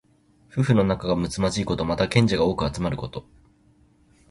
[0.49, 1.85] 夫婦の仲がむつまじいこと。
[1.85, 3.23] または、賢者が多く集まること。